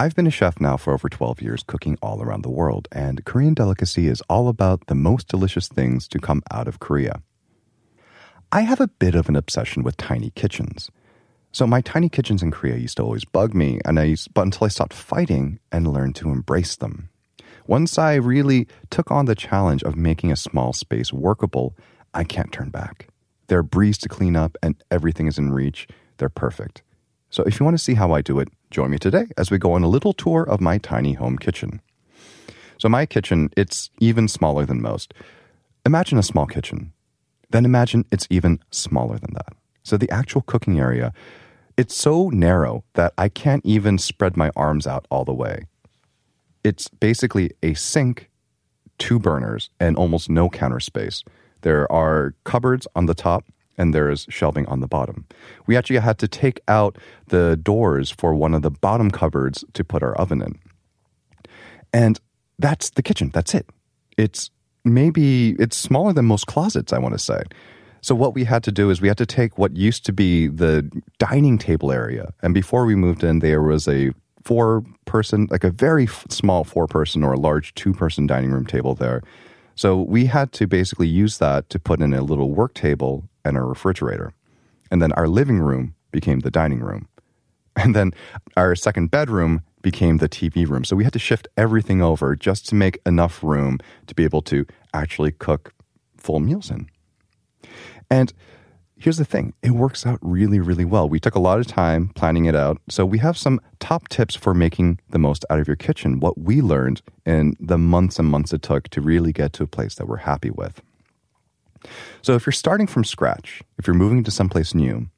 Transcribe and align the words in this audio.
I've 0.00 0.14
been 0.14 0.26
a 0.26 0.30
chef 0.30 0.62
now 0.62 0.78
for 0.78 0.94
over 0.94 1.10
12 1.10 1.42
years, 1.42 1.62
cooking 1.62 1.98
all 2.00 2.22
around 2.22 2.40
the 2.40 2.48
world, 2.48 2.88
and 2.90 3.22
Korean 3.26 3.52
Delicacy 3.52 4.08
is 4.08 4.22
all 4.30 4.48
about 4.48 4.86
the 4.86 4.94
most 4.94 5.28
delicious 5.28 5.68
things 5.68 6.08
to 6.08 6.18
come 6.18 6.42
out 6.50 6.66
of 6.66 6.80
Korea. 6.80 7.20
I 8.50 8.62
have 8.62 8.80
a 8.80 8.88
bit 8.88 9.14
of 9.14 9.28
an 9.28 9.36
obsession 9.36 9.82
with 9.82 9.98
tiny 9.98 10.30
kitchens. 10.30 10.90
So 11.52 11.66
my 11.66 11.82
tiny 11.82 12.08
kitchens 12.08 12.42
in 12.42 12.50
Korea 12.50 12.78
used 12.78 12.96
to 12.96 13.02
always 13.02 13.26
bug 13.26 13.52
me, 13.52 13.78
and 13.84 14.00
I 14.00 14.04
used, 14.04 14.32
but 14.32 14.40
until 14.40 14.64
I 14.64 14.68
stopped 14.68 14.94
fighting 14.94 15.60
and 15.70 15.86
learned 15.86 16.16
to 16.16 16.30
embrace 16.30 16.76
them. 16.76 17.10
Once 17.66 17.98
I 17.98 18.14
really 18.14 18.68
took 18.88 19.10
on 19.10 19.26
the 19.26 19.34
challenge 19.34 19.82
of 19.82 19.96
making 19.96 20.32
a 20.32 20.36
small 20.36 20.72
space 20.72 21.12
workable, 21.12 21.76
I 22.14 22.24
can't 22.24 22.52
turn 22.52 22.70
back. 22.70 23.08
They're 23.48 23.58
a 23.58 23.64
breeze 23.64 23.98
to 23.98 24.08
clean 24.08 24.34
up 24.34 24.56
and 24.62 24.82
everything 24.90 25.26
is 25.26 25.36
in 25.36 25.52
reach. 25.52 25.86
They're 26.16 26.30
perfect. 26.30 26.80
So 27.28 27.42
if 27.42 27.60
you 27.60 27.64
want 27.64 27.76
to 27.76 27.84
see 27.84 27.94
how 27.94 28.12
I 28.12 28.22
do 28.22 28.38
it, 28.38 28.48
join 28.70 28.90
me 28.90 28.98
today 28.98 29.26
as 29.36 29.50
we 29.50 29.58
go 29.58 29.72
on 29.72 29.82
a 29.82 29.88
little 29.88 30.12
tour 30.12 30.44
of 30.48 30.60
my 30.60 30.78
tiny 30.78 31.14
home 31.14 31.36
kitchen. 31.38 31.80
So 32.78 32.88
my 32.88 33.04
kitchen, 33.04 33.50
it's 33.56 33.90
even 34.00 34.28
smaller 34.28 34.64
than 34.64 34.80
most. 34.80 35.12
Imagine 35.84 36.18
a 36.18 36.22
small 36.22 36.46
kitchen. 36.46 36.92
Then 37.50 37.64
imagine 37.64 38.04
it's 38.10 38.26
even 38.30 38.60
smaller 38.70 39.18
than 39.18 39.34
that. 39.34 39.54
So 39.82 39.96
the 39.96 40.10
actual 40.10 40.42
cooking 40.42 40.78
area, 40.78 41.12
it's 41.76 41.96
so 41.96 42.28
narrow 42.28 42.84
that 42.94 43.12
I 43.18 43.28
can't 43.28 43.64
even 43.66 43.98
spread 43.98 44.36
my 44.36 44.50
arms 44.54 44.86
out 44.86 45.06
all 45.10 45.24
the 45.24 45.34
way. 45.34 45.66
It's 46.62 46.88
basically 46.88 47.50
a 47.62 47.74
sink, 47.74 48.30
two 48.98 49.18
burners, 49.18 49.70
and 49.80 49.96
almost 49.96 50.30
no 50.30 50.48
counter 50.48 50.80
space. 50.80 51.24
There 51.62 51.90
are 51.90 52.34
cupboards 52.44 52.86
on 52.94 53.06
the 53.06 53.14
top 53.14 53.44
and 53.80 53.94
there's 53.94 54.26
shelving 54.28 54.66
on 54.66 54.80
the 54.80 54.86
bottom. 54.86 55.24
We 55.66 55.74
actually 55.74 55.98
had 55.98 56.18
to 56.18 56.28
take 56.28 56.60
out 56.68 56.98
the 57.28 57.56
doors 57.56 58.10
for 58.10 58.34
one 58.34 58.52
of 58.52 58.60
the 58.60 58.70
bottom 58.70 59.10
cupboards 59.10 59.64
to 59.72 59.82
put 59.82 60.02
our 60.02 60.14
oven 60.16 60.42
in. 60.42 60.58
And 61.92 62.20
that's 62.58 62.90
the 62.90 63.02
kitchen. 63.02 63.30
That's 63.32 63.54
it. 63.54 63.66
It's 64.18 64.50
maybe 64.84 65.52
it's 65.58 65.78
smaller 65.78 66.12
than 66.12 66.26
most 66.26 66.46
closets, 66.46 66.92
I 66.92 66.98
want 66.98 67.14
to 67.14 67.18
say. 67.18 67.42
So 68.02 68.14
what 68.14 68.34
we 68.34 68.44
had 68.44 68.62
to 68.64 68.72
do 68.72 68.90
is 68.90 69.00
we 69.00 69.08
had 69.08 69.18
to 69.18 69.26
take 69.26 69.56
what 69.56 69.76
used 69.76 70.04
to 70.06 70.12
be 70.12 70.46
the 70.46 70.90
dining 71.18 71.56
table 71.58 71.90
area 71.90 72.32
and 72.42 72.54
before 72.54 72.84
we 72.86 72.94
moved 72.94 73.22
in 73.22 73.40
there 73.40 73.62
was 73.62 73.86
a 73.88 74.12
four 74.42 74.82
person 75.04 75.48
like 75.50 75.64
a 75.64 75.70
very 75.70 76.06
small 76.28 76.64
four 76.64 76.86
person 76.86 77.22
or 77.22 77.34
a 77.34 77.38
large 77.38 77.74
two 77.74 77.92
person 77.92 78.26
dining 78.26 78.50
room 78.50 78.64
table 78.64 78.94
there 78.94 79.20
so 79.74 80.00
we 80.00 80.26
had 80.26 80.52
to 80.52 80.66
basically 80.66 81.08
use 81.08 81.38
that 81.38 81.68
to 81.68 81.78
put 81.78 82.00
in 82.00 82.14
a 82.14 82.22
little 82.22 82.50
work 82.50 82.72
table 82.72 83.28
and 83.44 83.56
a 83.56 83.62
refrigerator. 83.62 84.32
And 84.90 85.00
then 85.00 85.12
our 85.12 85.28
living 85.28 85.58
room 85.58 85.94
became 86.10 86.40
the 86.40 86.50
dining 86.50 86.80
room. 86.80 87.08
And 87.76 87.94
then 87.94 88.12
our 88.56 88.74
second 88.74 89.10
bedroom 89.10 89.62
became 89.82 90.18
the 90.18 90.28
TV 90.28 90.68
room. 90.68 90.84
So 90.84 90.96
we 90.96 91.04
had 91.04 91.12
to 91.14 91.18
shift 91.18 91.48
everything 91.56 92.02
over 92.02 92.36
just 92.36 92.68
to 92.68 92.74
make 92.74 93.00
enough 93.06 93.42
room 93.42 93.78
to 94.06 94.14
be 94.14 94.24
able 94.24 94.42
to 94.42 94.66
actually 94.92 95.32
cook 95.32 95.72
full 96.16 96.40
meals 96.40 96.70
in. 96.70 96.90
And 98.10 98.32
here's 98.98 99.16
the 99.16 99.24
thing 99.24 99.54
it 99.62 99.70
works 99.70 100.06
out 100.06 100.18
really, 100.20 100.60
really 100.60 100.84
well. 100.84 101.08
We 101.08 101.20
took 101.20 101.34
a 101.34 101.40
lot 101.40 101.58
of 101.58 101.66
time 101.66 102.08
planning 102.14 102.44
it 102.44 102.54
out. 102.54 102.78
So 102.88 103.06
we 103.06 103.18
have 103.18 103.38
some 103.38 103.60
top 103.78 104.08
tips 104.08 104.34
for 104.34 104.52
making 104.52 105.00
the 105.08 105.18
most 105.18 105.44
out 105.48 105.60
of 105.60 105.66
your 105.66 105.76
kitchen, 105.76 106.20
what 106.20 106.38
we 106.38 106.60
learned 106.60 107.02
in 107.24 107.54
the 107.58 107.78
months 107.78 108.18
and 108.18 108.28
months 108.28 108.52
it 108.52 108.62
took 108.62 108.88
to 108.90 109.00
really 109.00 109.32
get 109.32 109.52
to 109.54 109.62
a 109.62 109.68
place 109.68 109.94
that 109.94 110.06
we're 110.06 110.18
happy 110.18 110.50
with. 110.50 110.82
So 112.22 112.34
if 112.34 112.46
you're 112.46 112.52
starting 112.52 112.86
from 112.86 113.04
scratch, 113.04 113.62
if 113.78 113.86
you're 113.86 113.94
moving 113.94 114.24
to 114.24 114.30
someplace 114.30 114.74
new, 114.74 115.08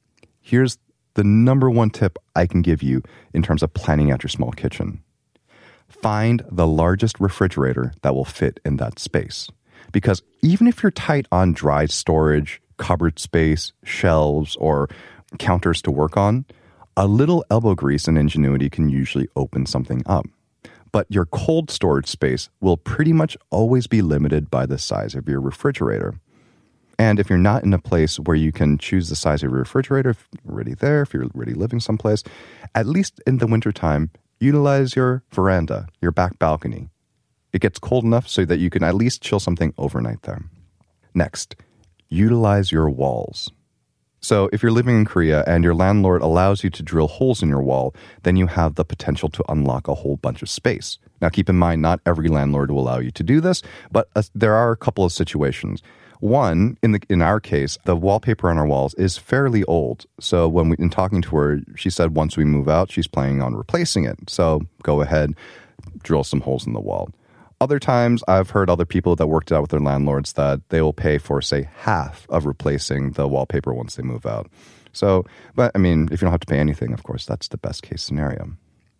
here's 0.41 0.77
the 1.15 1.23
number 1.23 1.69
one 1.69 1.89
tip 1.89 2.17
I 2.35 2.47
can 2.47 2.61
give 2.61 2.81
you 2.81 3.03
in 3.33 3.43
terms 3.43 3.63
of 3.63 3.73
planning 3.73 4.11
out 4.11 4.23
your 4.23 4.29
small 4.29 4.51
kitchen. 4.51 5.03
Find 5.87 6.43
the 6.49 6.67
largest 6.67 7.19
refrigerator 7.19 7.93
that 8.01 8.15
will 8.15 8.25
fit 8.25 8.59
in 8.65 8.77
that 8.77 8.99
space. 8.99 9.49
Because 9.91 10.23
even 10.41 10.67
if 10.67 10.81
you're 10.81 10.91
tight 10.91 11.27
on 11.31 11.53
dry 11.53 11.85
storage, 11.85 12.61
cupboard 12.77 13.19
space, 13.19 13.73
shelves, 13.83 14.55
or 14.55 14.89
counters 15.37 15.81
to 15.83 15.91
work 15.91 16.17
on, 16.17 16.45
a 16.95 17.07
little 17.07 17.45
elbow 17.49 17.75
grease 17.75 18.07
and 18.07 18.17
ingenuity 18.17 18.69
can 18.69 18.89
usually 18.89 19.27
open 19.35 19.65
something 19.65 20.03
up. 20.05 20.25
But 20.91 21.07
your 21.09 21.25
cold 21.25 21.71
storage 21.71 22.07
space 22.07 22.49
will 22.61 22.77
pretty 22.77 23.13
much 23.13 23.35
always 23.49 23.87
be 23.87 24.01
limited 24.01 24.51
by 24.51 24.65
the 24.65 24.77
size 24.77 25.15
of 25.15 25.27
your 25.27 25.41
refrigerator. 25.41 26.15
And 26.99 27.19
if 27.19 27.29
you're 27.29 27.39
not 27.39 27.63
in 27.63 27.73
a 27.73 27.79
place 27.79 28.17
where 28.17 28.35
you 28.35 28.51
can 28.51 28.77
choose 28.77 29.09
the 29.09 29.15
size 29.15 29.43
of 29.43 29.49
your 29.49 29.59
refrigerator, 29.59 30.11
if 30.11 30.27
you're 30.43 30.53
already 30.53 30.75
there, 30.75 31.01
if 31.01 31.13
you're 31.13 31.25
already 31.25 31.53
living 31.53 31.79
someplace, 31.79 32.23
at 32.75 32.85
least 32.85 33.19
in 33.25 33.39
the 33.39 33.47
wintertime, 33.47 34.11
utilize 34.39 34.95
your 34.95 35.23
veranda, 35.31 35.87
your 36.01 36.11
back 36.11 36.37
balcony. 36.37 36.89
It 37.51 37.61
gets 37.61 37.79
cold 37.79 38.03
enough 38.03 38.27
so 38.27 38.45
that 38.45 38.59
you 38.59 38.69
can 38.69 38.83
at 38.83 38.95
least 38.95 39.21
chill 39.21 39.39
something 39.39 39.73
overnight 39.77 40.23
there. 40.23 40.43
Next, 41.13 41.55
utilize 42.09 42.71
your 42.71 42.89
walls. 42.89 43.51
So, 44.19 44.49
if 44.53 44.63
you're 44.63 44.71
living 44.71 44.95
in 44.95 45.03
Korea 45.03 45.43
and 45.45 45.65
your 45.65 45.75
landlord 45.75 46.21
allows 46.21 46.63
you 46.63 46.69
to 46.69 46.81
drill 46.81 47.09
holes 47.09 47.43
in 47.43 47.49
your 47.49 47.61
wall, 47.61 47.93
then 48.23 48.37
you 48.37 48.47
have 48.47 48.75
the 48.75 48.85
potential 48.85 49.27
to 49.27 49.43
unlock 49.51 49.89
a 49.89 49.95
whole 49.95 50.15
bunch 50.15 50.41
of 50.41 50.49
space. 50.49 50.97
Now, 51.21 51.27
keep 51.27 51.49
in 51.49 51.57
mind, 51.57 51.81
not 51.81 51.99
every 52.05 52.29
landlord 52.29 52.71
will 52.71 52.79
allow 52.79 52.99
you 52.99 53.11
to 53.11 53.23
do 53.23 53.41
this, 53.41 53.61
but 53.91 54.07
uh, 54.15 54.23
there 54.33 54.55
are 54.55 54.71
a 54.71 54.77
couple 54.77 55.03
of 55.03 55.11
situations. 55.11 55.83
One, 56.23 56.77
in 56.81 56.93
the 56.93 57.01
in 57.09 57.21
our 57.21 57.41
case, 57.41 57.77
the 57.83 57.97
wallpaper 57.97 58.49
on 58.49 58.57
our 58.57 58.65
walls 58.65 58.93
is 58.93 59.17
fairly 59.17 59.65
old. 59.65 60.05
So 60.21 60.47
when 60.47 60.69
we 60.69 60.77
in 60.79 60.89
talking 60.89 61.21
to 61.21 61.35
her, 61.35 61.59
she 61.75 61.89
said 61.89 62.15
once 62.15 62.37
we 62.37 62.45
move 62.45 62.69
out, 62.69 62.89
she's 62.89 63.07
planning 63.07 63.41
on 63.41 63.57
replacing 63.57 64.05
it. 64.05 64.17
So 64.29 64.61
go 64.83 65.01
ahead, 65.01 65.33
drill 66.01 66.23
some 66.23 66.39
holes 66.39 66.65
in 66.65 66.71
the 66.71 66.79
wall. 66.79 67.11
Other 67.59 67.77
times, 67.77 68.23
I've 68.25 68.51
heard 68.51 68.69
other 68.69 68.85
people 68.85 69.17
that 69.17 69.27
worked 69.27 69.51
out 69.51 69.63
with 69.63 69.71
their 69.71 69.81
landlords 69.81 70.31
that 70.33 70.61
they 70.69 70.81
will 70.81 70.93
pay 70.93 71.17
for, 71.17 71.41
say, 71.41 71.67
half 71.79 72.25
of 72.29 72.45
replacing 72.45 73.11
the 73.11 73.27
wallpaper 73.27 73.73
once 73.73 73.95
they 73.95 74.03
move 74.03 74.25
out. 74.25 74.49
So, 74.93 75.25
but 75.55 75.73
I 75.75 75.77
mean, 75.77 76.07
if 76.09 76.21
you 76.21 76.25
don't 76.25 76.31
have 76.31 76.39
to 76.39 76.47
pay 76.47 76.59
anything, 76.59 76.93
of 76.93 77.03
course, 77.03 77.25
that's 77.25 77.49
the 77.49 77.57
best 77.57 77.83
case 77.83 78.01
scenario. 78.01 78.53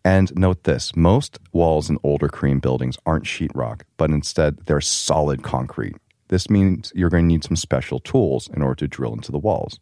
And 0.04 0.36
note 0.36 0.66
this 0.66 0.94
most 0.94 1.40
walls 1.54 1.90
in 1.90 2.00
older 2.04 2.28
Korean 2.28 2.60
buildings 2.60 2.98
aren't 3.06 3.24
sheetrock, 3.24 3.84
but 3.96 4.10
instead 4.10 4.58
they're 4.66 4.82
solid 4.82 5.42
concrete. 5.42 5.96
This 6.34 6.50
means 6.50 6.92
you're 6.96 7.12
going 7.12 7.26
to 7.26 7.28
need 7.28 7.44
some 7.44 7.56
special 7.56 8.00
tools 8.00 8.50
in 8.56 8.64
order 8.64 8.74
to 8.74 8.88
drill 8.88 9.14
into 9.14 9.32
the 9.32 9.38
walls. 9.38 9.80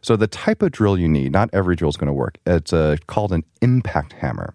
So, 0.00 0.16
the 0.16 0.26
type 0.26 0.62
of 0.62 0.72
drill 0.72 0.98
you 0.98 1.08
need, 1.08 1.30
not 1.30 1.50
every 1.52 1.76
drill 1.76 1.90
is 1.90 1.98
going 1.98 2.08
to 2.08 2.14
work. 2.14 2.38
It's 2.46 2.72
a, 2.72 2.96
called 3.06 3.32
an 3.32 3.44
impact 3.60 4.14
hammer. 4.14 4.54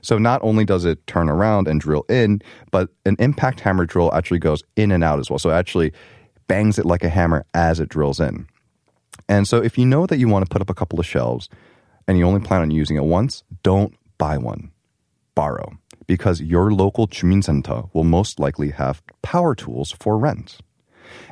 So 0.00 0.16
not 0.16 0.40
only 0.42 0.64
does 0.64 0.86
it 0.86 1.06
turn 1.06 1.28
around 1.28 1.68
and 1.68 1.82
drill 1.82 2.06
in, 2.08 2.40
but 2.70 2.88
an 3.04 3.16
impact 3.18 3.60
hammer 3.60 3.84
drill 3.84 4.10
actually 4.14 4.38
goes 4.38 4.62
in 4.74 4.90
and 4.90 5.04
out 5.04 5.18
as 5.18 5.28
well. 5.28 5.38
So 5.38 5.50
it 5.50 5.54
actually 5.54 5.92
bangs 6.48 6.78
it 6.78 6.86
like 6.86 7.04
a 7.04 7.10
hammer 7.10 7.44
as 7.52 7.78
it 7.78 7.90
drills 7.90 8.18
in. 8.18 8.46
And 9.28 9.46
so 9.46 9.58
if 9.58 9.76
you 9.76 9.84
know 9.84 10.06
that 10.06 10.16
you 10.16 10.28
want 10.28 10.46
to 10.46 10.50
put 10.50 10.62
up 10.62 10.70
a 10.70 10.74
couple 10.74 10.98
of 10.98 11.04
shelves 11.04 11.50
and 12.08 12.16
you 12.16 12.24
only 12.26 12.40
plan 12.40 12.62
on 12.62 12.70
using 12.70 12.96
it 12.96 13.04
once, 13.04 13.44
don't 13.62 13.94
buy 14.16 14.38
one. 14.38 14.70
Borrow. 15.34 15.78
Because 16.06 16.40
your 16.40 16.72
local 16.72 17.06
Jumin 17.06 17.44
Center 17.44 17.82
will 17.92 18.04
most 18.04 18.40
likely 18.40 18.70
have 18.70 19.02
power 19.20 19.54
tools 19.54 19.92
for 19.92 20.16
rent. 20.16 20.58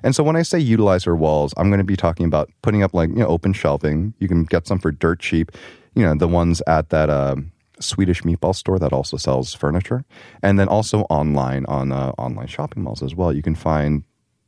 And 0.03 0.15
so 0.15 0.23
when 0.23 0.37
I 0.37 0.43
say 0.43 0.59
utilize 0.59 1.07
your 1.07 1.17
walls, 1.17 1.55
I'm 1.57 1.69
going 1.69 1.79
to 1.79 1.85
be 1.85 1.97
talking 1.97 2.27
about 2.27 2.51
putting 2.63 2.83
up 2.83 2.95
like, 2.95 3.11
you 3.11 3.17
know, 3.17 3.27
open 3.27 3.53
shelving. 3.53 4.15
You 4.19 4.29
can 4.29 4.45
get 4.45 4.67
some 4.67 4.79
for 4.79 4.93
dirt 4.93 5.21
cheap. 5.21 5.53
You 5.95 6.05
know, 6.05 6.15
the 6.15 6.29
ones 6.29 6.63
at 6.67 6.91
that, 6.91 7.11
uh, 7.11 7.37
Swedish 7.81 8.23
meatball 8.23 8.55
store 8.55 8.79
that 8.79 8.93
also 8.93 9.17
sells 9.17 9.55
furniture, 9.55 10.05
and 10.43 10.59
then 10.59 10.69
also 10.69 11.03
online 11.03 11.65
on 11.67 11.93
uh, 11.93 12.11
online 12.19 12.49
shopping 12.49 12.83
malls 12.83 13.03
as 13.03 13.15
well. 13.15 13.33
You 13.33 13.43
can 13.43 13.55
find 13.55 14.03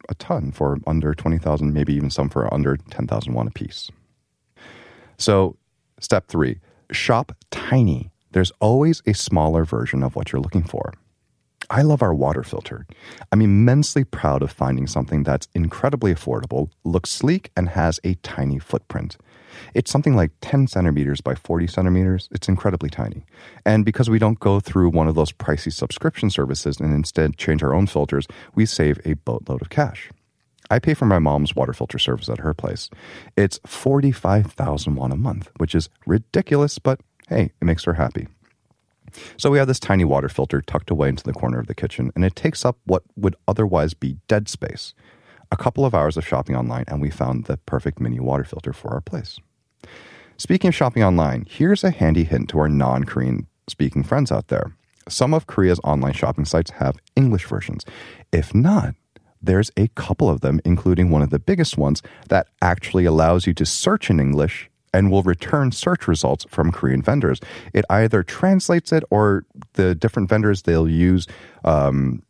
a 0.09 0.15
ton 0.15 0.53
for 0.53 0.79
under 0.87 1.15
twenty 1.15 1.39
thousand, 1.39 1.73
maybe 1.73 1.95
even 1.95 2.11
some 2.11 2.29
for 2.29 2.53
under 2.53 2.77
ten 2.77 3.07
thousand 3.07 3.35
won 3.35 3.47
a 3.47 3.51
piece. 3.53 3.91
So, 5.17 5.57
step 6.01 6.27
three: 6.27 6.59
shop 6.91 7.33
tiny. 7.51 8.11
There's 8.33 8.53
always 8.61 9.03
a 9.07 9.15
smaller 9.15 9.65
version 9.65 10.03
of 10.03 10.17
what 10.17 10.33
you're 10.33 10.41
looking 10.41 10.65
for. 10.65 10.95
I 11.73 11.83
love 11.83 12.03
our 12.03 12.13
water 12.13 12.43
filter. 12.43 12.85
I'm 13.31 13.41
immensely 13.41 14.03
proud 14.03 14.43
of 14.43 14.51
finding 14.51 14.89
something 14.89 15.23
that's 15.23 15.47
incredibly 15.55 16.13
affordable, 16.13 16.71
looks 16.83 17.11
sleek, 17.11 17.53
and 17.57 17.69
has 17.69 18.01
a 18.03 18.15
tiny 18.15 18.59
footprint. 18.59 19.17
It's 19.73 19.91
something 19.91 20.17
like 20.17 20.33
10 20.41 20.67
centimeters 20.67 21.21
by 21.21 21.37
40 21.37 21.69
centimeters. 21.69 22.29
It's 22.33 22.49
incredibly 22.49 22.91
tiny. 22.91 23.25
And 23.65 23.85
because 23.85 24.11
we 24.11 24.19
don't 24.19 24.41
go 24.41 24.59
through 24.59 24.91
one 24.91 25.07
of 25.07 25.15
those 25.15 25.31
pricey 25.31 25.73
subscription 25.73 26.29
services 26.29 26.81
and 26.81 26.93
instead 26.93 27.37
change 27.37 27.63
our 27.63 27.73
own 27.73 27.87
filters, 27.87 28.27
we 28.57 28.67
save 28.67 28.99
a 29.05 29.15
boatload 29.15 29.63
of 29.63 29.71
cash. 29.71 30.11
I 30.71 30.81
pay 30.81 30.95
for 30.95 31.07
my 31.07 31.21
mom's 31.21 31.55
water 31.55 31.73
filter 31.73 32.01
service 32.01 32.29
at 32.29 32.39
her 32.39 32.55
place. 32.55 32.91
It's 33.37 33.61
45,000 33.65 34.97
won 34.97 35.13
a 35.13 35.17
month, 35.17 35.51
which 35.59 35.77
is 35.77 35.89
ridiculous, 36.05 36.81
but 36.81 37.01
hey, 37.29 37.53
it 37.61 37.65
makes 37.65 37.85
her 37.85 37.95
happy. 37.95 38.27
So 39.37 39.51
we 39.51 39.59
have 39.59 39.69
this 39.69 39.81
tiny 39.81 40.05
water 40.05 40.29
filter 40.29 40.61
tucked 40.61 40.91
away 40.91 41.09
into 41.09 41.25
the 41.25 41.33
corner 41.33 41.59
of 41.59 41.67
the 41.67 41.75
kitchen, 41.75 42.11
and 42.15 42.25
it 42.25 42.37
takes 42.37 42.65
up 42.65 42.79
what 42.85 43.03
would 43.17 43.37
otherwise 43.49 43.95
be 43.95 44.19
dead 44.29 44.49
space. 44.49 44.95
A 45.53 45.57
couple 45.57 45.85
of 45.85 45.95
hours 45.95 46.17
of 46.17 46.27
shopping 46.27 46.57
online, 46.57 46.85
and 46.89 47.01
we 47.01 47.11
found 47.11 47.45
the 47.45 47.57
perfect 47.59 48.01
mini 48.01 48.21
water 48.21 48.45
filter 48.45 48.73
for 48.73 48.93
our 48.93 49.01
place. 49.01 49.39
Speaking 50.37 50.69
of 50.69 50.75
shopping 50.75 51.03
online, 51.03 51.45
here's 51.49 51.85
a 51.85 51.91
handy 51.91 52.25
hint 52.25 52.49
to 52.51 52.59
our 52.61 52.69
non 52.69 53.05
Korean 53.05 53.47
speaking 53.69 54.03
friends 54.03 54.33
out 54.33 54.49
there. 54.49 54.73
Some 55.09 55.35
of 55.35 55.47
Korea's 55.47 55.81
online 55.85 56.13
shopping 56.13 56.45
sites 56.45 56.71
have 56.73 56.97
English 57.17 57.47
versions. 57.47 57.85
If 58.33 58.55
not, 58.55 58.95
there's 59.43 59.71
a 59.77 59.89
couple 59.89 60.29
of 60.29 60.41
them, 60.41 60.61
including 60.65 61.11
one 61.11 61.23
of 61.23 61.31
the 61.31 61.39
biggest 61.39 61.77
ones 61.77 62.03
that 62.29 62.47
actually 62.63 63.05
allows 63.05 63.47
you 63.47 63.55
to 63.55 63.67
search 63.67 64.09
in 64.09 64.21
English 64.21 64.70
and 64.93 65.11
will 65.11 65.23
return 65.23 65.73
search 65.73 66.09
results 66.09 66.47
from 66.49 66.73
Korean 66.73 67.03
vendors. 67.03 67.41
It 67.73 67.85
either 67.91 68.23
translates 68.23 68.93
it 68.93 69.05
or 69.11 69.45
the 69.75 69.95
different 69.95 70.29
vendors, 70.29 70.63
they'll 70.63 70.89
use 70.89 71.27
um, 71.65 72.23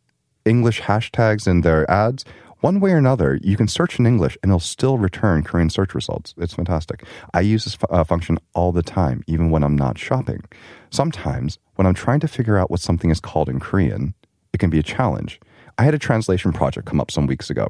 English 0.45 0.81
hashtags 0.81 1.47
in 1.47 1.61
their 1.61 1.89
ads. 1.89 2.25
One 2.59 2.79
way 2.79 2.91
or 2.91 2.97
another, 2.97 3.39
you 3.41 3.57
can 3.57 3.67
search 3.67 3.97
in 3.97 4.05
English 4.05 4.37
and 4.43 4.51
it'll 4.51 4.59
still 4.59 4.99
return 4.99 5.43
Korean 5.43 5.71
search 5.71 5.95
results. 5.95 6.35
It's 6.37 6.53
fantastic. 6.53 7.03
I 7.33 7.41
use 7.41 7.63
this 7.63 7.77
uh, 7.89 8.03
function 8.03 8.37
all 8.53 8.71
the 8.71 8.83
time, 8.83 9.23
even 9.25 9.49
when 9.49 9.63
I'm 9.63 9.75
not 9.75 9.97
shopping. 9.97 10.43
Sometimes, 10.91 11.57
when 11.75 11.87
I'm 11.87 11.95
trying 11.95 12.19
to 12.19 12.27
figure 12.27 12.59
out 12.59 12.69
what 12.69 12.79
something 12.79 13.09
is 13.09 13.19
called 13.19 13.49
in 13.49 13.59
Korean, 13.59 14.13
it 14.53 14.59
can 14.59 14.69
be 14.69 14.77
a 14.77 14.83
challenge. 14.83 15.39
I 15.79 15.83
had 15.83 15.95
a 15.95 15.99
translation 15.99 16.53
project 16.53 16.85
come 16.85 17.01
up 17.01 17.09
some 17.09 17.25
weeks 17.25 17.49
ago, 17.49 17.67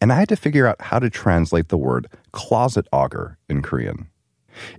and 0.00 0.12
I 0.12 0.16
had 0.16 0.28
to 0.30 0.36
figure 0.36 0.66
out 0.66 0.80
how 0.80 0.98
to 0.98 1.10
translate 1.10 1.68
the 1.68 1.76
word 1.76 2.08
closet 2.32 2.86
auger 2.92 3.38
in 3.48 3.62
Korean. 3.62 4.08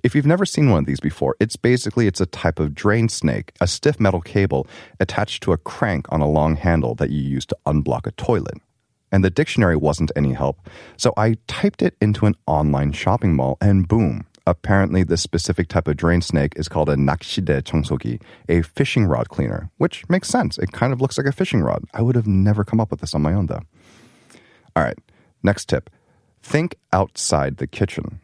If 0.03 0.15
you've 0.15 0.25
never 0.25 0.45
seen 0.45 0.69
one 0.69 0.79
of 0.79 0.85
these 0.85 0.99
before, 0.99 1.35
it's 1.39 1.55
basically 1.55 2.07
it's 2.07 2.21
a 2.21 2.25
type 2.25 2.59
of 2.59 2.75
drain 2.75 3.09
snake, 3.09 3.53
a 3.61 3.67
stiff 3.67 3.99
metal 3.99 4.21
cable 4.21 4.67
attached 4.99 5.43
to 5.43 5.53
a 5.53 5.57
crank 5.57 6.11
on 6.11 6.21
a 6.21 6.29
long 6.29 6.55
handle 6.55 6.95
that 6.95 7.09
you 7.09 7.21
use 7.21 7.45
to 7.47 7.57
unblock 7.65 8.05
a 8.05 8.11
toilet. 8.11 8.57
And 9.11 9.23
the 9.23 9.29
dictionary 9.29 9.75
wasn't 9.75 10.11
any 10.15 10.33
help, 10.33 10.69
so 10.97 11.13
I 11.17 11.37
typed 11.47 11.81
it 11.81 11.95
into 12.01 12.25
an 12.25 12.35
online 12.47 12.93
shopping 12.93 13.35
mall 13.35 13.57
and 13.59 13.87
boom, 13.87 14.25
apparently 14.47 15.03
this 15.03 15.21
specific 15.21 15.67
type 15.67 15.87
of 15.87 15.97
drain 15.97 16.21
snake 16.21 16.53
is 16.55 16.67
called 16.67 16.89
a 16.89 16.95
nakshide 16.95 17.63
chongsoki, 17.63 18.21
a 18.49 18.61
fishing 18.61 19.05
rod 19.05 19.29
cleaner, 19.29 19.69
which 19.77 20.07
makes 20.09 20.29
sense. 20.29 20.57
It 20.57 20.71
kind 20.71 20.93
of 20.93 21.01
looks 21.01 21.17
like 21.17 21.27
a 21.27 21.31
fishing 21.31 21.61
rod. 21.61 21.83
I 21.93 22.01
would 22.01 22.15
have 22.15 22.27
never 22.27 22.63
come 22.63 22.79
up 22.79 22.91
with 22.91 23.01
this 23.01 23.13
on 23.13 23.21
my 23.21 23.33
own 23.33 23.47
though. 23.47 23.61
All 24.75 24.83
right 24.83 24.97
next 25.43 25.65
tip 25.65 25.89
think 26.43 26.75
outside 26.91 27.57
the 27.57 27.67
kitchen. 27.67 28.19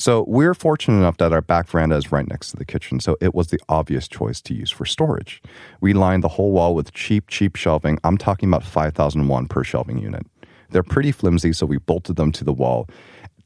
So, 0.00 0.24
we're 0.28 0.54
fortunate 0.54 0.98
enough 0.98 1.16
that 1.18 1.32
our 1.32 1.40
back 1.40 1.68
veranda 1.68 1.96
is 1.96 2.12
right 2.12 2.28
next 2.28 2.50
to 2.50 2.56
the 2.56 2.64
kitchen, 2.64 3.00
so 3.00 3.16
it 3.20 3.34
was 3.34 3.48
the 3.48 3.60
obvious 3.68 4.06
choice 4.06 4.40
to 4.42 4.54
use 4.54 4.70
for 4.70 4.84
storage. 4.84 5.42
We 5.80 5.92
lined 5.92 6.22
the 6.22 6.28
whole 6.28 6.52
wall 6.52 6.74
with 6.74 6.92
cheap, 6.92 7.28
cheap 7.28 7.56
shelving. 7.56 7.98
I'm 8.04 8.18
talking 8.18 8.48
about 8.48 8.64
5,000 8.64 9.26
won 9.26 9.46
per 9.46 9.64
shelving 9.64 9.98
unit. 9.98 10.24
They're 10.70 10.84
pretty 10.84 11.10
flimsy, 11.10 11.52
so 11.52 11.66
we 11.66 11.78
bolted 11.78 12.16
them 12.16 12.30
to 12.32 12.44
the 12.44 12.52
wall 12.52 12.88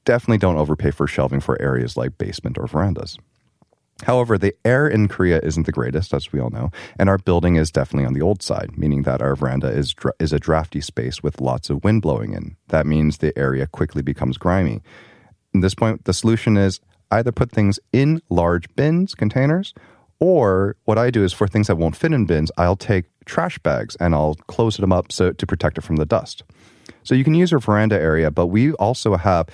definitely 0.05 0.39
don't 0.39 0.57
overpay 0.57 0.91
for 0.91 1.07
shelving 1.07 1.41
for 1.41 1.61
areas 1.61 1.97
like 1.97 2.19
basement 2.19 2.59
or 2.59 2.67
verandas. 2.67 3.19
However, 4.03 4.37
the 4.37 4.55
air 4.65 4.89
in 4.89 5.09
Korea 5.09 5.41
isn't 5.43 5.67
the 5.67 5.73
greatest, 5.73 6.13
as 6.13 6.33
we 6.33 6.41
all 6.41 6.51
know, 6.51 6.71
and 6.99 7.09
our 7.09 7.19
building 7.19 7.57
is 7.57 7.71
definitely 7.71 8.07
on 8.07 8.15
the 8.15 8.23
old 8.23 8.43
side, 8.43 8.77
meaning 8.77 9.03
that 9.03 9.23
our 9.23 9.37
veranda 9.37 9.69
is, 9.69 9.95
is 10.19 10.33
a 10.33 10.39
drafty 10.39 10.81
space 10.81 11.23
with 11.23 11.41
lots 11.41 11.71
of 11.71 11.85
wind 11.85 12.03
blowing 12.03 12.35
in. 12.35 12.57
That 12.69 12.87
means 12.87 13.19
the 13.19 13.37
area 13.39 13.67
quickly 13.67 14.03
becomes 14.03 14.39
grimy. 14.39 14.83
At 15.55 15.61
this 15.61 15.75
point, 15.75 16.05
the 16.05 16.15
solution 16.15 16.57
is 16.57 16.81
either 17.11 17.31
put 17.31 17.53
things 17.53 17.79
in 17.93 18.23
large 18.29 18.67
bins, 18.75 19.15
containers, 19.15 19.75
or 20.19 20.77
what 20.85 20.99
I 20.99 21.11
do 21.11 21.25
is 21.25 21.33
for 21.33 21.49
things 21.49 21.67
that 21.67 21.77
won't 21.77 21.97
fit 21.97 22.13
in 22.13 22.27
bins, 22.27 22.53
I'll 22.57 22.77
take 22.77 23.07
trash 23.25 23.59
bags 23.59 23.97
and 23.97 24.15
I'll 24.15 24.37
close 24.47 24.77
them 24.77 24.93
up 24.93 25.11
so 25.11 25.33
to 25.33 25.47
protect 25.47 25.79
it 25.79 25.81
from 25.81 25.97
the 25.97 26.07
dust. 26.07 26.45
So 27.03 27.15
you 27.15 27.25
can 27.25 27.35
use 27.35 27.51
your 27.51 27.59
veranda 27.61 28.01
area, 28.01 28.31
but 28.31 28.47
we 28.47 28.73
also 28.75 29.17
have 29.17 29.49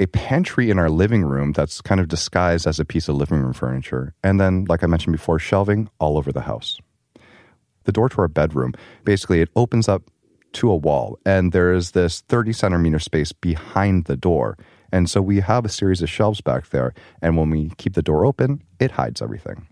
a 0.00 0.06
pantry 0.06 0.70
in 0.70 0.78
our 0.78 0.90
living 0.90 1.24
room 1.24 1.52
that's 1.52 1.80
kind 1.80 2.00
of 2.00 2.08
disguised 2.08 2.66
as 2.66 2.80
a 2.80 2.84
piece 2.84 3.08
of 3.08 3.16
living 3.16 3.40
room 3.40 3.52
furniture. 3.52 4.14
And 4.22 4.40
then, 4.40 4.64
like 4.68 4.82
I 4.82 4.86
mentioned 4.86 5.12
before, 5.12 5.38
shelving 5.38 5.88
all 5.98 6.18
over 6.18 6.32
the 6.32 6.42
house. 6.42 6.78
The 7.84 7.92
door 7.92 8.08
to 8.08 8.20
our 8.22 8.28
bedroom, 8.28 8.72
basically, 9.04 9.40
it 9.40 9.50
opens 9.56 9.88
up 9.88 10.02
to 10.54 10.70
a 10.70 10.76
wall, 10.76 11.18
and 11.26 11.52
there 11.52 11.72
is 11.72 11.90
this 11.90 12.20
30 12.22 12.52
centimeter 12.52 12.98
space 12.98 13.32
behind 13.32 14.04
the 14.04 14.16
door. 14.16 14.56
And 14.92 15.10
so 15.10 15.20
we 15.20 15.40
have 15.40 15.64
a 15.64 15.68
series 15.68 16.00
of 16.02 16.08
shelves 16.08 16.40
back 16.40 16.70
there, 16.70 16.94
and 17.20 17.36
when 17.36 17.50
we 17.50 17.70
keep 17.76 17.94
the 17.94 18.02
door 18.02 18.24
open, 18.24 18.62
it 18.78 18.92
hides 18.92 19.20
everything. 19.20 19.66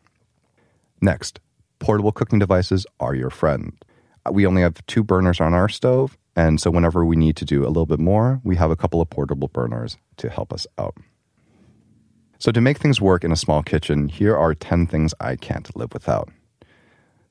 Next, 1.01 1.41
portable 1.79 2.13
cooking 2.13 2.39
devices 2.39 2.87
are 3.01 3.15
your 3.15 3.31
friend. 3.31 3.73
We 4.31 4.47
only 4.47 4.63
have 4.63 4.85
two 4.87 5.03
burners 5.03 5.41
on 5.41 5.55
our 5.55 5.69
stove, 5.69 6.19
and 6.37 6.61
so 6.61 6.71
whenever 6.71 7.05
we 7.05 7.17
need 7.17 7.37
to 7.37 7.45
do 7.45 7.65
a 7.65 7.69
little 7.69 7.87
bit 7.87 7.99
more, 7.99 8.41
we 8.43 8.57
have 8.57 8.71
a 8.71 8.77
couple 8.77 9.01
of 9.01 9.11
portable 9.11 9.49
burners 9.49 9.99
to 10.17 10.31
help 10.31 10.53
us 10.53 10.67
out. 10.79 10.97
So, 12.39 12.51
to 12.51 12.61
make 12.61 12.79
things 12.79 13.01
work 13.01 13.23
in 13.23 13.31
a 13.31 13.37
small 13.37 13.63
kitchen, 13.63 14.09
here 14.09 14.37
are 14.37 14.53
10 14.53 14.89
things 14.89 15.15
I 15.21 15.37
can't 15.37 15.75
live 15.77 15.93
without. 15.93 16.29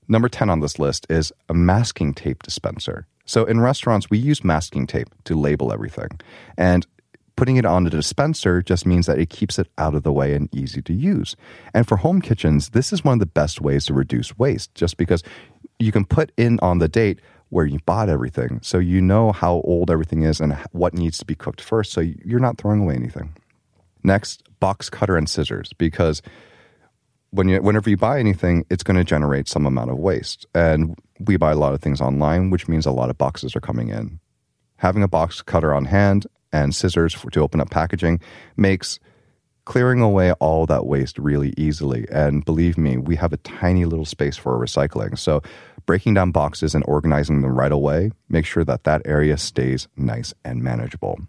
Number 0.08 0.30
10 0.30 0.50
on 0.50 0.62
this 0.62 0.80
list 0.80 1.06
is 1.10 1.34
a 1.50 1.54
masking 1.54 2.14
tape 2.14 2.44
dispenser. 2.44 3.08
So, 3.26 3.44
in 3.44 3.60
restaurants, 3.60 4.10
we 4.10 4.20
use 4.20 4.44
masking 4.44 4.88
tape 4.88 5.10
to 5.26 5.36
label 5.36 5.74
everything. 5.74 6.22
And 6.58 6.88
putting 7.36 7.58
it 7.58 7.66
on 7.66 7.86
a 7.86 7.90
dispenser 7.90 8.62
just 8.62 8.86
means 8.86 9.06
that 9.08 9.20
it 9.20 9.30
keeps 9.30 9.60
it 9.60 9.68
out 9.78 9.96
of 9.96 10.04
the 10.04 10.14
way 10.14 10.34
and 10.34 10.48
easy 10.56 10.82
to 10.84 10.94
use. 10.94 11.36
And 11.74 11.86
for 11.86 11.98
home 11.98 12.22
kitchens, 12.22 12.70
this 12.70 12.94
is 12.94 13.04
one 13.04 13.14
of 13.14 13.20
the 13.20 13.26
best 13.26 13.60
ways 13.60 13.86
to 13.88 13.94
reduce 13.94 14.38
waste, 14.38 14.74
just 14.76 14.96
because 14.96 15.24
you 15.78 15.92
can 15.92 16.06
put 16.06 16.32
in 16.38 16.58
on 16.62 16.78
the 16.78 16.88
date 16.88 17.20
where 17.52 17.66
you 17.66 17.80
bought 17.86 18.10
everything. 18.10 18.60
So 18.64 18.80
you 18.80 19.02
know 19.02 19.34
how 19.34 19.56
old 19.66 19.92
everything 19.92 20.24
is 20.24 20.40
and 20.40 20.54
what 20.72 20.94
needs 20.94 21.18
to 21.18 21.26
be 21.26 21.36
cooked 21.36 21.62
first. 21.62 21.92
So 21.92 22.02
you're 22.02 22.40
not 22.40 22.58
throwing 22.58 22.80
away 22.80 22.96
anything. 22.96 23.36
Next, 24.04 24.44
box 24.62 24.90
cutter 24.90 25.18
and 25.18 25.30
scissors, 25.30 25.74
because 25.78 26.22
when 27.32 27.50
you, 27.50 27.62
whenever 27.62 27.90
you 27.90 27.98
buy 27.98 28.20
anything, 28.20 28.66
it's 28.70 28.84
going 28.84 28.96
to 28.98 29.04
generate 29.04 29.50
some 29.50 29.66
amount 29.66 29.92
of 29.92 29.98
waste. 29.98 30.46
And 30.56 30.98
we 31.20 31.36
buy 31.36 31.52
a 31.52 31.58
lot 31.58 31.74
of 31.74 31.82
things 31.82 32.00
online, 32.00 32.52
which 32.52 32.70
means 32.70 32.86
a 32.86 32.92
lot 32.92 33.10
of 33.10 33.18
boxes 33.18 33.54
are 33.54 33.62
coming 33.62 33.90
in. 33.90 34.20
Having 34.78 35.04
a 35.04 35.10
box 35.10 35.42
cutter 35.42 35.74
on 35.74 35.86
hand 35.86 36.28
and 36.54 36.74
scissors 36.74 37.14
for, 37.14 37.30
to 37.32 37.42
open 37.42 37.60
up 37.60 37.70
packaging 37.70 38.22
makes 38.56 38.98
clearing 39.66 40.02
away 40.02 40.32
all 40.34 40.66
that 40.66 40.86
waste 40.86 41.18
really 41.20 41.54
easily. 41.58 42.08
And 42.12 42.44
believe 42.44 42.78
me, 42.78 42.98
we 42.98 43.16
have 43.18 43.34
a 43.34 43.38
tiny 43.38 43.86
little 43.86 44.06
space 44.06 44.38
for 44.38 44.58
recycling. 44.58 45.18
So 45.20 45.44
breaking 45.86 46.14
down 46.14 46.32
boxes 46.32 46.76
and 46.76 46.84
organizing 46.88 47.42
them 47.42 47.58
right 47.58 47.72
away, 47.72 48.12
make 48.30 48.46
sure 48.46 48.64
that 48.64 48.84
that 48.84 49.02
area 49.06 49.38
stays 49.38 49.88
nice 49.96 50.34
and 50.44 50.64
manageable. 50.64 51.20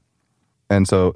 And 0.70 0.88
so 0.88 1.14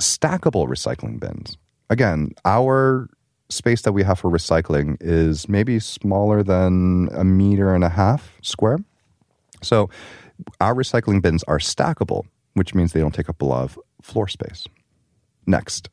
stackable 0.00 0.66
recycling 0.66 1.20
bins. 1.20 1.56
Again, 1.88 2.32
our 2.44 3.08
space 3.48 3.82
that 3.82 3.92
we 3.92 4.02
have 4.02 4.18
for 4.18 4.30
recycling 4.30 4.96
is 5.00 5.48
maybe 5.48 5.78
smaller 5.78 6.42
than 6.42 7.08
a 7.12 7.24
meter 7.24 7.74
and 7.74 7.84
a 7.84 7.88
half 7.88 8.32
square. 8.42 8.78
So 9.62 9.88
our 10.60 10.74
recycling 10.74 11.22
bins 11.22 11.44
are 11.44 11.58
stackable, 11.58 12.24
which 12.54 12.74
means 12.74 12.92
they 12.92 13.00
don't 13.00 13.14
take 13.14 13.28
up 13.28 13.40
a 13.40 13.44
lot 13.44 13.62
of 13.62 13.78
floor 14.02 14.28
space. 14.28 14.66
Next, 15.46 15.88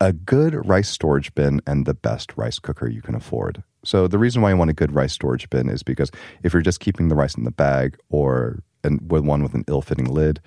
a 0.00 0.12
good 0.12 0.66
rice 0.66 0.88
storage 0.88 1.34
bin 1.34 1.60
and 1.66 1.86
the 1.86 1.94
best 1.94 2.32
rice 2.36 2.58
cooker 2.58 2.88
you 2.88 3.02
can 3.02 3.14
afford. 3.14 3.62
So 3.84 4.06
the 4.06 4.18
reason 4.18 4.42
why 4.42 4.50
you 4.50 4.56
want 4.56 4.70
a 4.70 4.74
good 4.74 4.92
rice 4.92 5.12
storage 5.12 5.48
bin 5.50 5.68
is 5.68 5.82
because 5.82 6.10
if 6.42 6.52
you're 6.52 6.62
just 6.62 6.80
keeping 6.80 7.08
the 7.08 7.14
rice 7.14 7.34
in 7.34 7.44
the 7.44 7.50
bag 7.50 7.96
or 8.10 8.60
and 8.84 9.10
with 9.10 9.24
one 9.24 9.42
with 9.42 9.54
an 9.54 9.64
ill-fitting 9.66 10.06
lid, 10.06 10.40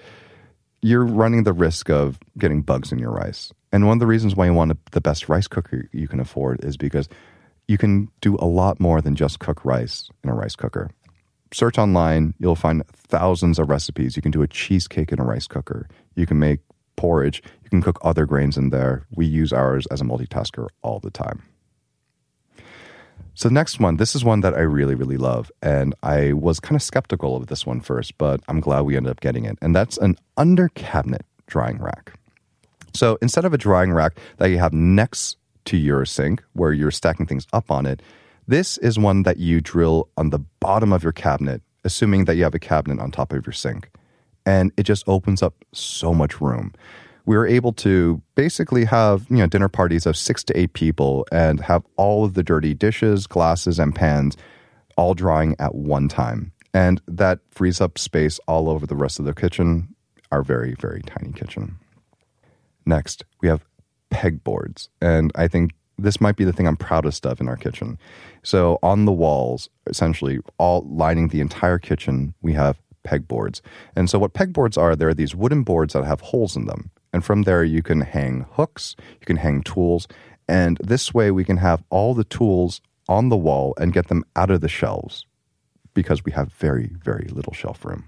you're 0.82 1.06
running 1.06 1.44
the 1.44 1.54
risk 1.54 1.90
of 1.90 2.18
getting 2.38 2.62
bugs 2.62 2.92
in 2.92 3.00
your 3.00 3.12
rice. 3.12 3.52
And 3.72 3.88
one 3.88 3.98
of 3.98 4.00
the 4.00 4.08
reasons 4.08 4.36
why 4.36 4.46
you 4.46 4.54
want 4.54 4.78
the 4.92 5.02
best 5.02 5.30
rice 5.30 5.48
cooker 5.48 5.88
you 5.92 6.08
can 6.08 6.20
afford 6.20 6.64
is 6.64 6.78
because 6.78 7.08
you 7.68 7.78
can 7.78 8.10
do 8.22 8.36
a 8.40 8.46
lot 8.46 8.80
more 8.80 9.02
than 9.02 9.16
just 9.16 9.40
cook 9.40 9.64
rice 9.64 10.10
in 10.24 10.30
a 10.30 10.34
rice 10.34 10.56
cooker. 10.56 10.90
Search 11.54 11.78
online, 11.78 12.34
you'll 12.40 12.56
find 12.56 12.84
thousands 12.88 13.60
of 13.60 13.70
recipes. 13.70 14.16
You 14.16 14.22
can 14.22 14.32
do 14.32 14.42
a 14.42 14.48
cheesecake 14.48 15.12
in 15.12 15.20
a 15.20 15.26
rice 15.26 15.48
cooker. 15.48 15.88
You 16.16 16.26
can 16.26 16.40
make 16.40 16.60
porridge. 16.96 17.44
Can 17.72 17.82
cook 17.82 17.98
other 18.02 18.26
grains 18.26 18.58
in 18.58 18.70
there. 18.70 19.08
We 19.16 19.26
use 19.26 19.52
ours 19.52 19.88
as 19.88 20.02
a 20.02 20.04
multitasker 20.04 20.68
all 20.82 21.00
the 21.00 21.10
time. 21.10 21.44
So 23.34 23.48
the 23.48 23.54
next 23.54 23.80
one, 23.80 23.96
this 23.96 24.14
is 24.14 24.26
one 24.26 24.42
that 24.42 24.54
I 24.54 24.60
really, 24.60 24.94
really 24.94 25.18
love. 25.18 25.50
And 25.62 25.96
I 26.04 26.34
was 26.34 26.60
kind 26.60 26.76
of 26.76 26.84
skeptical 26.84 27.38
of 27.38 27.48
this 27.48 27.66
one 27.66 27.80
first, 27.80 28.18
but 28.18 28.42
I'm 28.50 28.60
glad 28.60 28.82
we 28.82 28.98
ended 28.98 29.10
up 29.10 29.22
getting 29.22 29.46
it. 29.46 29.58
And 29.62 29.74
that's 29.74 29.98
an 29.98 30.18
under 30.36 30.68
cabinet 30.70 31.26
drying 31.48 31.80
rack. 31.80 32.14
So 32.94 33.18
instead 33.22 33.46
of 33.46 33.54
a 33.54 33.58
drying 33.58 33.94
rack 33.94 34.18
that 34.38 34.50
you 34.50 34.60
have 34.60 34.74
next 34.74 35.38
to 35.66 35.78
your 35.78 36.06
sink 36.06 36.44
where 36.54 36.74
you're 36.74 36.92
stacking 36.92 37.26
things 37.26 37.48
up 37.54 37.72
on 37.72 37.86
it, 37.86 38.02
this 38.48 38.78
is 38.80 39.00
one 39.00 39.24
that 39.24 39.38
you 39.38 39.62
drill 39.62 40.10
on 40.18 40.32
the 40.32 40.40
bottom 40.60 40.92
of 40.92 41.04
your 41.04 41.14
cabinet, 41.14 41.62
assuming 41.86 42.26
that 42.26 42.36
you 42.36 42.44
have 42.44 42.54
a 42.54 42.60
cabinet 42.60 43.00
on 43.02 43.12
top 43.12 43.32
of 43.32 43.46
your 43.46 43.54
sink. 43.54 43.90
And 44.46 44.74
it 44.76 44.84
just 44.84 45.08
opens 45.08 45.42
up 45.42 45.56
so 45.72 46.14
much 46.14 46.42
room. 46.42 46.74
We 47.26 47.38
were 47.38 47.48
able 47.48 47.74
to 47.74 48.22
basically 48.36 48.86
have, 48.86 49.26
you 49.30 49.38
know, 49.38 49.48
dinner 49.48 49.70
parties 49.70 50.06
of 50.06 50.18
6 50.18 50.44
to 50.46 50.60
8 50.60 50.74
people 50.74 51.26
and 51.32 51.62
have 51.62 51.84
all 51.98 52.26
of 52.26 52.34
the 52.34 52.44
dirty 52.44 52.74
dishes, 52.74 53.28
glasses 53.28 53.80
and 53.80 53.96
pans 53.96 54.38
all 54.98 55.14
drying 55.14 55.56
at 55.60 55.76
one 55.76 56.08
time. 56.08 56.52
And 56.74 57.02
that 57.08 57.40
frees 57.52 57.82
up 57.82 57.98
space 57.98 58.40
all 58.48 58.70
over 58.70 58.86
the 58.86 58.96
rest 58.96 59.20
of 59.20 59.26
the 59.26 59.34
kitchen, 59.34 59.96
our 60.32 60.44
very 60.44 60.74
very 60.80 61.02
tiny 61.02 61.34
kitchen. 61.34 61.78
Next, 62.86 63.24
we 63.42 63.48
have 63.48 63.66
pegboards. 64.12 64.90
And 65.02 65.32
I 65.36 65.48
think 65.48 65.72
this 65.98 66.22
might 66.22 66.36
be 66.36 66.46
the 66.46 66.54
thing 66.54 66.68
I'm 66.68 66.78
proudest 66.78 67.26
of 67.26 67.40
in 67.40 67.48
our 67.48 67.58
kitchen. 67.58 67.98
So 68.44 68.80
on 68.82 69.06
the 69.06 69.12
walls, 69.12 69.70
essentially 69.88 70.40
all 70.58 70.88
lining 70.90 71.28
the 71.28 71.42
entire 71.42 71.78
kitchen, 71.78 72.34
we 72.42 72.54
have 72.54 72.82
pegboards. 73.06 73.62
And 73.96 74.10
so 74.10 74.20
what 74.20 74.34
pegboards 74.34 74.78
are, 74.78 74.96
they're 74.96 75.14
these 75.14 75.36
wooden 75.36 75.64
boards 75.64 75.94
that 75.94 76.04
have 76.06 76.22
holes 76.22 76.56
in 76.56 76.66
them. 76.66 76.91
And 77.14 77.24
from 77.24 77.44
there 77.44 77.64
you 77.64 77.82
can 77.82 78.02
hang 78.02 78.46
hooks, 78.52 78.96
you 79.20 79.26
can 79.26 79.38
hang 79.38 79.64
tools, 79.64 80.08
and 80.48 80.78
this 80.84 81.14
way 81.14 81.32
we 81.32 81.44
can 81.44 81.58
have 81.58 81.84
all 81.90 82.14
the 82.14 82.24
tools 82.24 82.82
on 83.08 83.30
the 83.30 83.38
wall 83.38 83.74
and 83.78 83.94
get 83.94 84.08
them 84.08 84.24
out 84.36 84.50
of 84.50 84.62
the 84.62 84.70
shelves 84.70 85.26
because 85.94 86.24
we 86.24 86.32
have 86.32 86.54
very 86.54 86.92
very 87.04 87.28
little 87.32 87.54
shelf 87.54 87.84
room. 87.84 88.06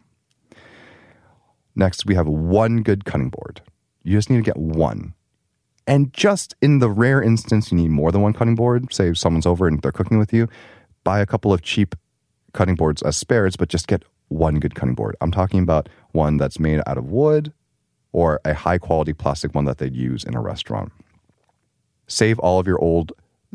Next, 1.76 2.06
we 2.06 2.16
have 2.16 2.28
one 2.28 2.84
good 2.84 3.04
cutting 3.06 3.30
board. 3.30 3.62
You 4.04 4.18
just 4.18 4.30
need 4.30 4.38
to 4.38 4.44
get 4.44 4.58
one. 4.58 5.14
And 5.88 6.14
just 6.14 6.56
in 6.62 6.80
the 6.80 6.90
rare 6.90 7.22
instance 7.22 7.72
you 7.72 7.78
need 7.78 7.90
more 7.90 8.12
than 8.12 8.22
one 8.22 8.34
cutting 8.34 8.56
board, 8.56 8.94
say 8.94 9.14
someone's 9.14 9.46
over 9.46 9.68
and 9.68 9.82
they're 9.82 9.92
cooking 9.92 10.20
with 10.20 10.32
you, 10.32 10.48
buy 11.04 11.20
a 11.20 11.26
couple 11.26 11.52
of 11.52 11.62
cheap 11.62 11.96
cutting 12.54 12.76
boards 12.76 13.02
as 13.02 13.18
spares, 13.18 13.56
but 13.56 13.70
just 13.70 13.88
get 13.88 14.04
one 14.30 14.60
good 14.60 14.76
cutting 14.76 14.96
board. 14.96 15.16
I'm 15.20 15.32
talking 15.32 15.60
about 15.60 15.90
one 16.12 16.38
that's 16.38 16.60
made 16.60 16.82
out 16.86 16.98
of 16.98 17.12
wood 17.12 17.52
or 18.14 18.40
a 18.46 18.54
high 18.54 18.78
quality 18.78 19.12
plastic 19.12 19.54
one 19.54 19.66
that 19.66 19.80
they'd 19.80 19.96
use 19.96 20.24
in 20.24 20.36
a 20.36 20.42
restaurant. 20.42 20.92
Save 22.08 22.40
all 22.40 22.60
of 22.60 22.68
your 22.68 22.80
old 22.80 23.12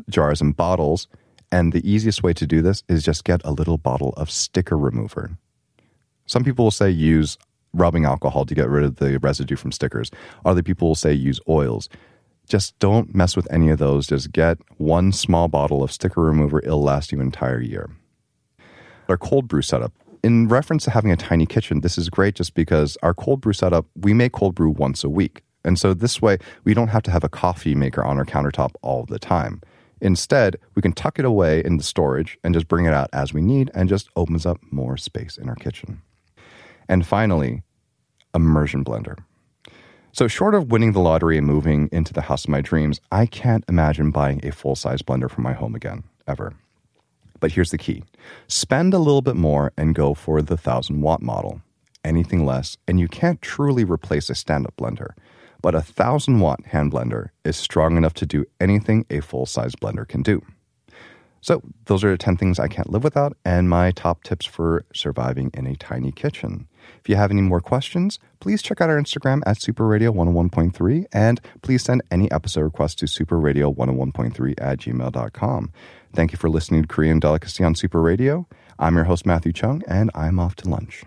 jars 0.09 0.41
and 0.41 0.55
bottles, 0.55 1.07
and 1.51 1.73
the 1.73 1.89
easiest 1.89 2.21
way 2.21 2.33
to 2.33 2.45
do 2.45 2.61
this 2.61 2.83
is 2.87 3.03
just 3.03 3.23
get 3.23 3.41
a 3.43 3.51
little 3.51 3.77
bottle 3.77 4.13
of 4.17 4.29
sticker 4.29 4.77
remover. 4.77 5.31
Some 6.25 6.43
people 6.43 6.65
will 6.65 6.71
say 6.71 6.89
use 6.89 7.37
rubbing 7.73 8.05
alcohol 8.05 8.45
to 8.45 8.55
get 8.55 8.69
rid 8.69 8.83
of 8.83 8.97
the 8.97 9.17
residue 9.19 9.55
from 9.55 9.71
stickers. 9.71 10.11
Other 10.45 10.61
people 10.61 10.89
will 10.89 10.95
say 10.95 11.13
use 11.13 11.39
oils. 11.47 11.89
Just 12.47 12.77
don't 12.79 13.13
mess 13.13 13.35
with 13.35 13.51
any 13.51 13.69
of 13.69 13.77
those. 13.77 14.07
Just 14.07 14.31
get 14.31 14.57
one 14.77 15.11
small 15.11 15.47
bottle 15.47 15.83
of 15.83 15.91
sticker 15.91 16.21
remover. 16.21 16.59
It'll 16.59 16.81
last 16.81 17.11
you 17.11 17.19
an 17.19 17.25
entire 17.25 17.61
year. 17.61 17.89
Our 19.07 19.17
cold 19.17 19.47
brew 19.47 19.61
setup. 19.61 19.93
In 20.21 20.49
reference 20.49 20.83
to 20.83 20.91
having 20.91 21.11
a 21.11 21.15
tiny 21.15 21.45
kitchen, 21.45 21.79
this 21.79 21.97
is 21.97 22.09
great 22.09 22.35
just 22.35 22.53
because 22.53 22.97
our 23.01 23.13
cold 23.13 23.39
brew 23.39 23.53
setup, 23.53 23.85
we 23.95 24.13
make 24.13 24.33
cold 24.33 24.53
brew 24.53 24.69
once 24.69 25.03
a 25.03 25.09
week. 25.09 25.43
And 25.63 25.79
so 25.79 25.93
this 25.93 26.21
way, 26.21 26.37
we 26.65 26.73
don't 26.73 26.89
have 26.89 27.03
to 27.03 27.11
have 27.11 27.23
a 27.23 27.29
coffee 27.29 27.75
maker 27.75 28.03
on 28.03 28.17
our 28.17 28.25
countertop 28.25 28.71
all 28.81 29.05
the 29.05 29.19
time. 29.19 29.61
Instead, 30.01 30.57
we 30.75 30.81
can 30.81 30.93
tuck 30.93 31.19
it 31.19 31.25
away 31.25 31.63
in 31.63 31.77
the 31.77 31.83
storage 31.83 32.37
and 32.43 32.53
just 32.53 32.67
bring 32.67 32.85
it 32.85 32.93
out 32.93 33.09
as 33.13 33.33
we 33.33 33.41
need 33.41 33.71
and 33.73 33.89
just 33.89 34.09
opens 34.15 34.45
up 34.45 34.57
more 34.71 34.97
space 34.97 35.37
in 35.37 35.49
our 35.49 35.55
kitchen. 35.55 36.01
And 36.87 37.05
finally, 37.05 37.63
immersion 38.33 38.83
blender. 38.83 39.17
So, 40.11 40.27
short 40.27 40.55
of 40.55 40.71
winning 40.71 40.93
the 40.93 40.99
lottery 40.99 41.37
and 41.37 41.45
moving 41.45 41.87
into 41.91 42.13
the 42.13 42.21
house 42.21 42.45
of 42.45 42.49
my 42.49 42.61
dreams, 42.61 42.99
I 43.11 43.25
can't 43.25 43.63
imagine 43.69 44.11
buying 44.11 44.45
a 44.45 44.51
full 44.51 44.75
size 44.75 45.01
blender 45.01 45.29
for 45.29 45.41
my 45.41 45.53
home 45.53 45.75
again, 45.75 46.03
ever. 46.27 46.55
But 47.39 47.53
here's 47.53 47.71
the 47.71 47.77
key 47.77 48.03
spend 48.47 48.93
a 48.93 48.99
little 48.99 49.21
bit 49.21 49.35
more 49.35 49.71
and 49.77 49.95
go 49.95 50.13
for 50.13 50.41
the 50.41 50.55
1000 50.55 51.01
watt 51.01 51.21
model. 51.21 51.61
Anything 52.03 52.45
less, 52.45 52.77
and 52.87 52.99
you 52.99 53.07
can't 53.07 53.41
truly 53.41 53.83
replace 53.83 54.29
a 54.29 54.35
stand 54.35 54.65
up 54.65 54.75
blender. 54.77 55.11
But 55.61 55.75
a 55.75 55.79
1000 55.79 56.39
watt 56.39 56.65
hand 56.67 56.93
blender 56.93 57.29
is 57.43 57.57
strong 57.57 57.97
enough 57.97 58.13
to 58.15 58.25
do 58.25 58.45
anything 58.59 59.05
a 59.09 59.19
full 59.19 59.45
size 59.45 59.75
blender 59.75 60.07
can 60.07 60.21
do. 60.21 60.41
So, 61.41 61.61
those 61.85 62.03
are 62.03 62.11
the 62.11 62.17
10 62.17 62.37
things 62.37 62.59
I 62.59 62.67
can't 62.67 62.89
live 62.89 63.03
without 63.03 63.37
and 63.45 63.69
my 63.69 63.91
top 63.91 64.23
tips 64.23 64.45
for 64.45 64.85
surviving 64.93 65.51
in 65.53 65.67
a 65.67 65.75
tiny 65.75 66.11
kitchen. 66.11 66.67
If 66.99 67.09
you 67.09 67.15
have 67.15 67.31
any 67.31 67.41
more 67.41 67.61
questions, 67.61 68.19
please 68.39 68.61
check 68.61 68.81
out 68.81 68.89
our 68.89 68.99
Instagram 68.99 69.41
at 69.45 69.57
superradio101.3 69.57 71.05
and 71.13 71.39
please 71.61 71.83
send 71.83 72.01
any 72.11 72.31
episode 72.31 72.61
requests 72.61 72.95
to 72.95 73.05
superradio101.3 73.05 74.53
at 74.59 74.79
gmail.com. 74.79 75.71
Thank 76.13 76.31
you 76.31 76.37
for 76.37 76.49
listening 76.49 76.81
to 76.83 76.87
Korean 76.87 77.19
Delicacy 77.19 77.63
on 77.63 77.75
Super 77.75 78.01
Radio. 78.01 78.47
I'm 78.77 78.95
your 78.95 79.05
host, 79.05 79.25
Matthew 79.25 79.53
Chung, 79.53 79.83
and 79.87 80.09
I'm 80.15 80.39
off 80.39 80.55
to 80.57 80.69
lunch. 80.69 81.03